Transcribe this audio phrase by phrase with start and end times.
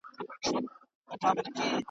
[0.03, 1.79] حیرانوونکی دی